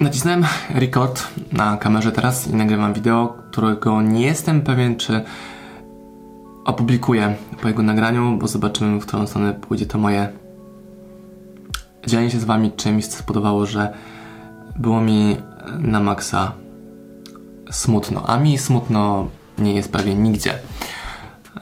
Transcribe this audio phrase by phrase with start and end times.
[0.00, 5.24] Nacisnąłem record na kamerze teraz i nagrywam wideo, którego nie jestem pewien, czy
[6.64, 10.28] opublikuję po jego nagraniu, bo zobaczymy, w którą stronę pójdzie to moje
[12.06, 13.94] dzielenie się z wami czymś, co spodobało, że
[14.76, 15.36] było mi
[15.78, 16.52] na maksa
[17.70, 18.26] smutno.
[18.26, 20.58] A mi smutno nie jest prawie nigdzie.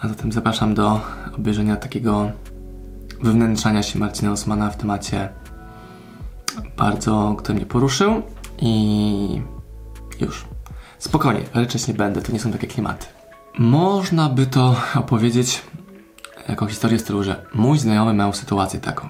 [0.00, 1.00] A zatem zapraszam do
[1.38, 2.30] obejrzenia takiego
[3.22, 5.28] wywnętrzania się Marcina Osmana w temacie
[6.82, 8.22] bardzo, który mnie poruszył
[8.58, 9.42] i
[10.20, 10.44] już.
[10.98, 13.06] Spokojnie, ryczeć nie będę, to nie są takie klimaty.
[13.58, 15.62] Można by to opowiedzieć
[16.48, 19.08] jako historię stylu, że mój znajomy miał sytuację taką.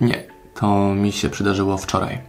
[0.00, 0.24] Nie,
[0.54, 2.20] to mi się przydarzyło wczoraj.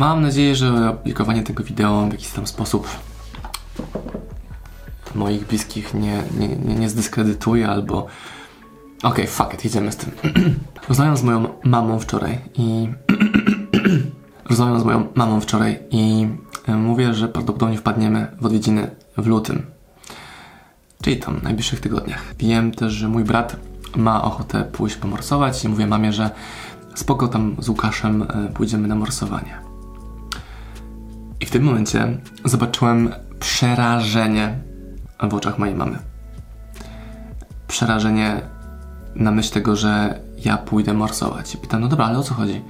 [0.00, 2.88] Mam nadzieję, że opublikowanie tego wideo w jakiś tam sposób
[5.14, 8.06] moich bliskich nie, nie, nie, nie zdyskredytuje albo
[9.02, 10.10] Okej, okay, fuck it, jedziemy z tym.
[10.88, 12.88] Rozmawiam z moją mamą wczoraj i...
[14.50, 16.28] Rozmawiam z moją mamą wczoraj i
[16.66, 19.66] e, mówię, że prawdopodobnie wpadniemy w odwiedziny w lutym.
[21.02, 22.34] Czyli tam, w najbliższych tygodniach.
[22.38, 23.56] Wiem też, że mój brat
[23.96, 26.30] ma ochotę pójść pomorsować i mówię mamie, że
[26.94, 29.58] spoko tam z Łukaszem e, pójdziemy na morsowanie.
[31.40, 34.58] I w tym momencie zobaczyłem przerażenie
[35.22, 35.98] w oczach mojej mamy.
[37.68, 38.42] Przerażenie
[39.16, 41.54] na myśl tego, że ja pójdę morsować.
[41.54, 42.62] I pytam, no dobra, ale o co chodzi?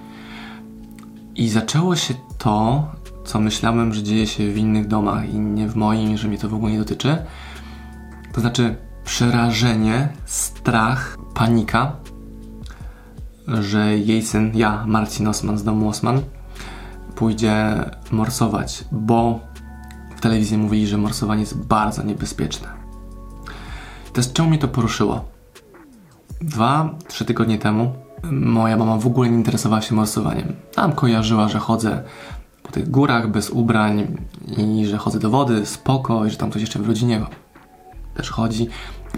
[1.35, 2.87] I zaczęło się to,
[3.25, 6.49] co myślałem, że dzieje się w innych domach i nie w moim, że mnie to
[6.49, 7.17] w ogóle nie dotyczy.
[8.33, 11.93] To znaczy przerażenie, strach, panika,
[13.49, 16.21] że jej syn, ja, Marcin Osman z domu Osman,
[17.15, 19.41] pójdzie morsować, bo
[20.17, 22.69] w telewizji mówili, że morsowanie jest bardzo niebezpieczne.
[24.13, 25.32] Teraz czemu mnie to poruszyło?
[26.43, 27.93] Dwa, trzy tygodnie temu
[28.31, 30.53] moja mama w ogóle nie interesowała się morsowaniem.
[30.75, 32.03] Tam kojarzyła, że chodzę
[32.63, 34.17] po tych górach bez ubrań
[34.57, 37.21] i że chodzę do wody, spoko, i że tam ktoś jeszcze w rodzinie
[38.15, 38.69] też chodzi.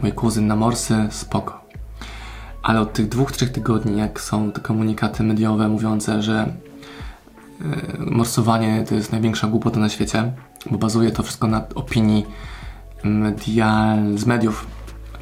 [0.02, 1.64] Mój kuzyn na morsy, spoko.
[2.62, 6.52] Ale od tych dwóch, trzech tygodni, jak są te komunikaty mediowe mówiące, że
[7.60, 7.66] yy,
[7.98, 10.32] morsowanie to jest największa głupota na świecie,
[10.70, 12.26] bo bazuje to wszystko na opinii
[13.04, 14.66] medial, z mediów,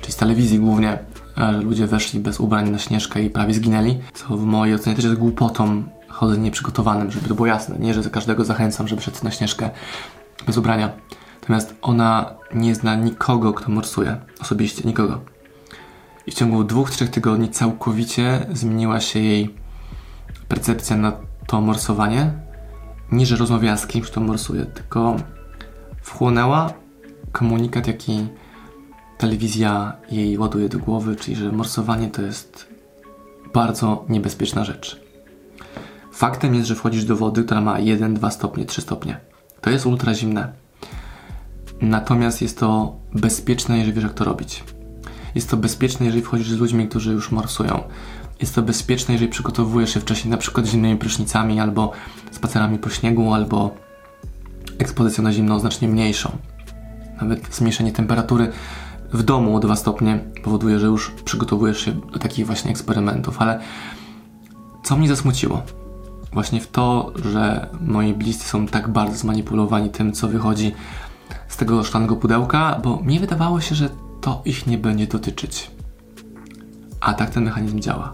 [0.00, 0.98] czyli z telewizji głównie,
[1.36, 5.04] że ludzie weszli bez ubrań na śnieżkę i prawie zginęli, co w mojej ocenie też
[5.04, 7.76] jest głupotą chodzenie nieprzygotowanym, żeby to było jasne.
[7.78, 9.70] Nie, że każdego zachęcam, żeby szedł na śnieżkę
[10.46, 10.92] bez ubrania.
[11.40, 14.16] Natomiast ona nie zna nikogo, kto morsuje.
[14.40, 15.20] Osobiście nikogo.
[16.26, 19.54] I w ciągu dwóch, trzech tygodni całkowicie zmieniła się jej
[20.48, 21.12] percepcja na
[21.46, 22.32] to morsowanie.
[23.12, 25.16] Nie, że rozmawiała z kimś, kto morsuje, tylko
[26.02, 26.72] wchłonęła
[27.32, 28.26] komunikat, jaki
[29.22, 32.68] telewizja jej ładuje do głowy, czyli że morsowanie to jest
[33.54, 35.00] bardzo niebezpieczna rzecz.
[36.12, 39.20] Faktem jest, że wchodzisz do wody, która ma 1, 2 stopnie, 3 stopnie.
[39.60, 40.52] To jest ultra zimne.
[41.80, 44.64] Natomiast jest to bezpieczne, jeżeli wiesz, jak to robić.
[45.34, 47.82] Jest to bezpieczne, jeżeli wchodzisz z ludźmi, którzy już morsują.
[48.40, 51.92] Jest to bezpieczne, jeżeli przygotowujesz się wcześniej, na przykład zimnymi prysznicami, albo
[52.30, 53.74] spacerami po śniegu, albo
[54.78, 56.30] ekspozycją na zimno znacznie mniejszą.
[57.20, 58.52] Nawet zmniejszenie temperatury
[59.12, 63.60] w domu o 2 stopnie powoduje, że już przygotowujesz się do takich właśnie eksperymentów, ale
[64.82, 65.62] co mnie zasmuciło?
[66.32, 70.72] Właśnie w to, że moi bliscy są tak bardzo zmanipulowani tym, co wychodzi
[71.48, 73.88] z tego szklanego pudełka, bo mi wydawało się, że
[74.20, 75.70] to ich nie będzie dotyczyć.
[77.00, 78.12] A tak ten mechanizm działa.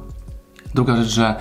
[0.74, 1.34] Druga rzecz, że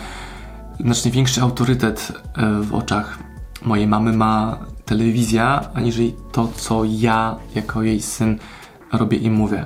[0.80, 3.20] znacznie większy autorytet e, w oczach
[3.62, 8.40] mojej mamy ma telewizja, aniżeli to, co ja jako jej syn
[8.94, 9.66] robię i mówię.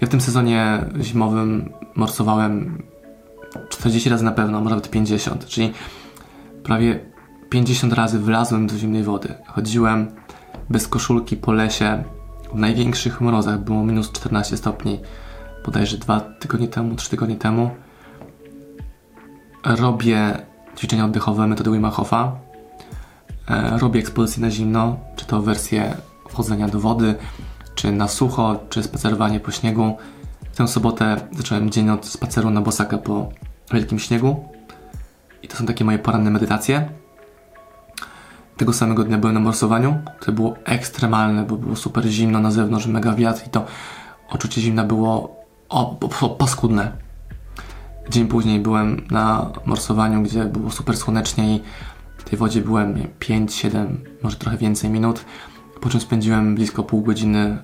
[0.00, 2.82] Ja w tym sezonie zimowym morsowałem
[3.68, 5.72] 40 razy na pewno, może nawet 50, czyli
[6.62, 7.00] prawie
[7.50, 9.34] 50 razy wlazłem do zimnej wody.
[9.46, 10.10] Chodziłem
[10.70, 12.04] bez koszulki po lesie
[12.54, 15.00] w największych mrozach, było minus 14 stopni,
[15.64, 17.70] bodajże dwa tygodnie temu, trzy tygodnie temu.
[19.64, 20.36] Robię
[20.78, 22.32] ćwiczenia oddechowe metody Wim Hofa.
[23.48, 25.94] E, robię ekspozycję na zimno, czy to wersję
[26.28, 27.14] wchodzenia do wody,
[27.82, 29.96] czy na sucho, czy spacerowanie po śniegu.
[30.52, 33.28] W tę sobotę zacząłem dzień od spaceru na bosaka po
[33.72, 34.48] wielkim śniegu.
[35.42, 36.88] I to są takie moje poranne medytacje.
[38.56, 42.86] Tego samego dnia byłem na morsowaniu, które było ekstremalne, bo było super zimno na zewnątrz,
[42.86, 43.64] mega wiatr i to
[44.30, 45.36] odczucie zimna było
[45.68, 46.92] o, o, paskudne.
[48.10, 51.60] Dzień później byłem na morsowaniu, gdzie było super słonecznie i
[52.18, 55.24] w tej wodzie byłem 5, 7, może trochę więcej minut
[55.82, 57.58] po czym spędziłem blisko pół godziny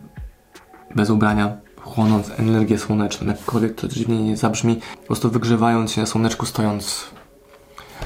[0.95, 6.07] bez ubrania, chłonąc energię słoneczną, jakkolwiek to dziwnie nie zabrzmi, po prostu wygrzewając się na
[6.07, 7.05] słoneczku, stojąc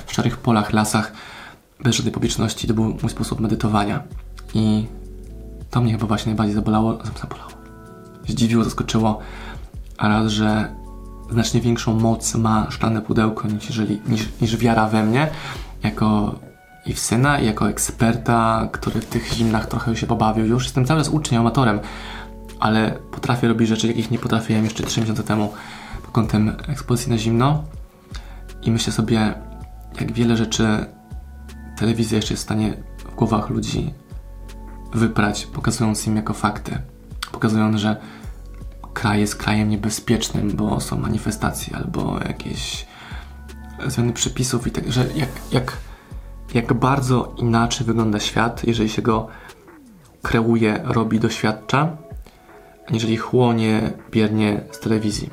[0.07, 1.13] w szarych polach, lasach,
[1.83, 2.69] bez żadnej publiczności.
[2.69, 4.03] To był mój sposób medytowania.
[4.55, 4.87] I
[5.71, 6.99] to mnie chyba właśnie najbardziej zabolało.
[7.21, 7.51] zabolało.
[8.29, 9.19] Zdziwiło, zaskoczyło.
[9.99, 10.75] A raz, że
[11.31, 15.31] znacznie większą moc ma szklane pudełko niż, jeżeli, niż, niż wiara we mnie,
[15.83, 16.35] jako
[16.87, 20.47] i w syna, i jako eksperta, który w tych zimnach trochę się pobawił.
[20.47, 21.81] Już jestem cały czas uczniem, amatorem,
[22.63, 25.53] ale potrafię robić rzeczy, jakich nie potrafiłem jeszcze 3 miesiące temu
[26.03, 27.65] pod kątem ekspozycji na zimno.
[28.63, 29.35] I myślę sobie,
[30.01, 30.87] jak wiele rzeczy
[31.77, 33.95] telewizja jeszcze jest w stanie w głowach ludzi
[34.95, 36.79] wyprać, pokazując im jako fakty.
[37.33, 37.97] Pokazując, że
[38.95, 42.87] kraj jest krajem niebezpiecznym, bo są manifestacje albo jakieś
[43.87, 45.77] zmiany przepisów i tak, że jak, jak,
[46.55, 49.29] jak bardzo inaczej wygląda świat, jeżeli się go
[50.23, 51.97] kreuje, robi, doświadcza,
[52.89, 55.31] aniżeli chłonie biernie z telewizji.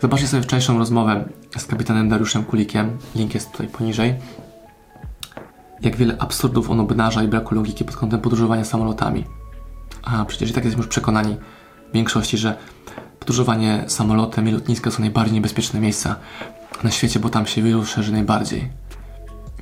[0.00, 1.28] Zobaczcie sobie wczorajszą rozmowę
[1.58, 2.98] z kapitanem Dariuszem Kulikiem.
[3.14, 4.14] Link jest tutaj poniżej.
[5.82, 9.24] Jak wiele absurdów on obnaża i braku logiki pod kątem podróżowania samolotami.
[10.02, 11.36] A przecież i tak jesteśmy już przekonani
[11.90, 12.56] w większości, że
[13.18, 16.16] podróżowanie samolotem i lotniska są najbardziej niebezpieczne miejsca
[16.84, 18.68] na świecie, bo tam się wirus szerzy najbardziej.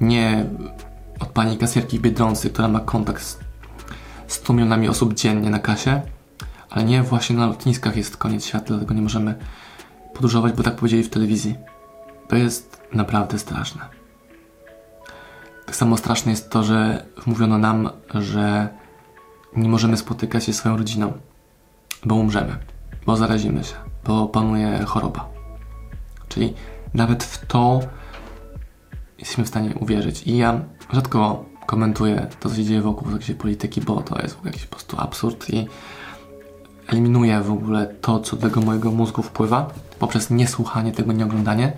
[0.01, 0.47] Nie
[1.21, 3.39] od pani kasjerki w Biedronce, która ma kontakt z
[4.27, 6.03] 100 milionami osób dziennie na kasie,
[6.73, 9.35] ale nie właśnie na lotniskach jest koniec świata, dlatego nie możemy
[10.15, 11.55] podróżować, bo tak powiedzieli w telewizji.
[12.29, 13.83] To jest naprawdę straszne.
[15.67, 18.69] Tak samo straszne jest to, że mówiono nam, że
[19.57, 21.13] nie możemy spotykać się z swoją rodziną,
[22.05, 22.57] bo umrzemy,
[23.07, 25.29] bo zarazimy się, bo panuje choroba.
[26.29, 26.55] Czyli
[26.95, 27.81] nawet w to
[29.19, 30.23] jesteśmy w stanie uwierzyć.
[30.23, 30.61] I ja
[30.93, 35.01] rzadko komentuję to, co się dzieje wokół jakiejś polityki, bo to jest jakiś po prostu
[35.01, 35.67] absurd i
[36.87, 41.73] eliminuję w ogóle to, co do tego mojego mózgu wpływa poprzez niesłuchanie tego, nieoglądanie.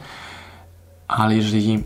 [1.08, 1.84] Ale jeżeli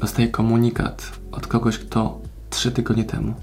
[0.00, 2.20] dostaję komunikat od kogoś, kto
[2.50, 3.34] trzy tygodnie temu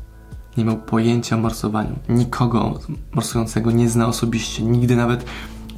[0.57, 2.79] nie miał pojęcia o morsowaniu, nikogo
[3.12, 5.25] morsującego nie zna osobiście, nigdy nawet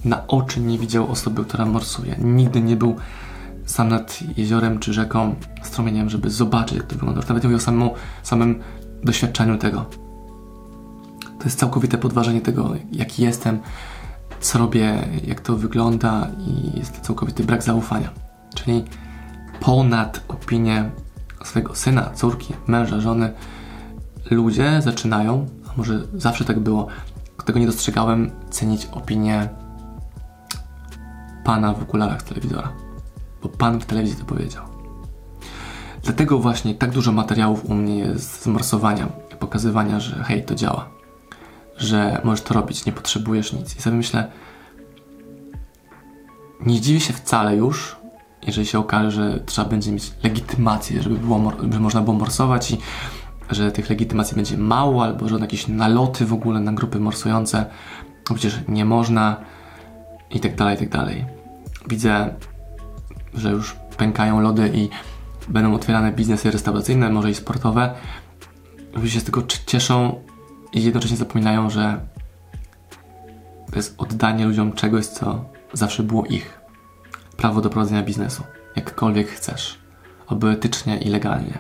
[0.05, 2.95] na oczy nie widział osoby, która morsuje, nigdy nie był
[3.65, 7.21] sam nad jeziorem czy rzeką, strumieniem, żeby zobaczyć, jak to wygląda.
[7.21, 7.89] Nawet nie mówię o samym,
[8.23, 8.59] samym
[9.03, 9.85] doświadczeniu tego.
[11.43, 13.59] To jest całkowite podważenie tego, jaki jestem,
[14.39, 18.09] co robię, jak to wygląda i jest całkowity brak zaufania.
[18.55, 18.83] Czyli
[19.59, 20.91] ponad opinię
[21.43, 23.33] swojego syna, córki, męża, żony,
[24.31, 26.87] ludzie zaczynają, a może zawsze tak było,
[27.45, 29.49] tego nie dostrzegałem, cenić opinię
[31.43, 32.73] pana w okularach z telewizora.
[33.41, 34.63] Bo pan w telewizji to powiedział.
[36.03, 39.07] Dlatego właśnie tak dużo materiałów u mnie jest z morsowania,
[39.39, 41.02] pokazywania, że hej, to działa.
[41.83, 43.77] Że możesz to robić, nie potrzebujesz nic.
[43.77, 44.31] I sobie myślę,
[46.65, 47.95] nie dziwię się wcale już,
[48.47, 52.77] jeżeli się okaże, że trzeba będzie mieć legitymację, żeby, było, żeby można było morsować i
[53.49, 57.65] że tych legitymacji będzie mało, albo że jakieś naloty w ogóle na grupy morsujące,
[58.29, 59.37] no przecież nie można
[60.31, 61.25] i tak dalej, i tak dalej.
[61.87, 62.33] Widzę,
[63.33, 64.89] że już pękają lody i
[65.47, 67.93] będą otwierane biznesy restauracyjne, może i sportowe.
[68.93, 70.21] Ludzie się z tego cieszą
[70.73, 71.99] i jednocześnie zapominają, że
[73.71, 76.61] to jest oddanie ludziom czegoś, co zawsze było ich.
[77.37, 78.43] Prawo do prowadzenia biznesu,
[78.75, 79.79] jakkolwiek chcesz,
[80.27, 81.59] oby etycznie i legalnie.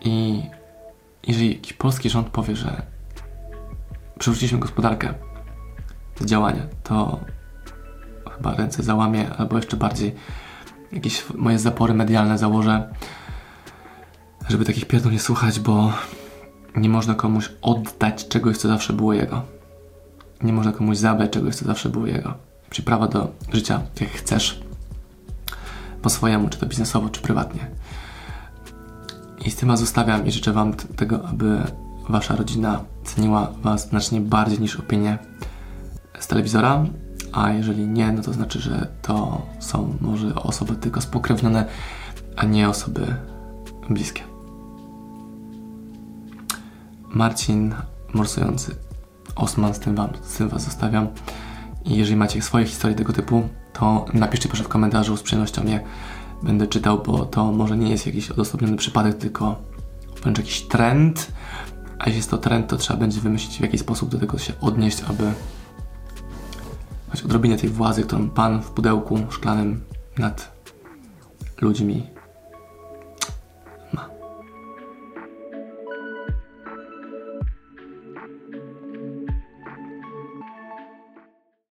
[0.00, 0.42] I
[1.26, 2.82] jeżeli jakiś polski rząd powie, że
[4.18, 5.14] przywróciliśmy gospodarkę
[6.20, 7.20] do działania, to
[8.36, 10.14] chyba ręce załamie, albo jeszcze bardziej
[10.92, 12.94] jakieś moje zapory medialne założę,
[14.48, 15.92] żeby takich pierdół nie słuchać, bo
[16.76, 19.42] nie można komuś oddać czegoś, co zawsze było jego.
[20.42, 22.34] Nie można komuś zabrać czegoś, co zawsze było jego.
[22.70, 24.60] Czyli prawa do życia, jak chcesz,
[26.02, 27.70] po swojemu, czy to biznesowo, czy prywatnie.
[29.44, 31.62] I z tym was zostawiam i życzę wam tego, aby
[32.08, 35.18] wasza rodzina ceniła was znacznie bardziej niż opinię
[36.18, 36.84] z telewizora,
[37.32, 41.64] a jeżeli nie, no to znaczy, że to są może osoby tylko spokrewnione,
[42.36, 43.14] a nie osoby
[43.90, 44.35] bliskie.
[47.16, 47.74] Marcin
[48.14, 48.76] morsujący
[49.36, 51.08] Osman, z tym, wam, z tym was zostawiam.
[51.84, 55.80] I jeżeli macie swoje historie tego typu, to napiszcie proszę w komentarzu, z przyjemnością je
[56.42, 59.56] będę czytał, bo to może nie jest jakiś odosobniony przypadek, tylko
[60.22, 61.32] wręcz jakiś trend.
[61.98, 64.52] A jeśli jest to trend, to trzeba będzie wymyślić, w jaki sposób do tego się
[64.60, 65.32] odnieść, aby
[67.10, 69.84] choć odrobinę tej władzy, którą Pan w pudełku szklanym
[70.18, 70.56] nad
[71.60, 72.15] ludźmi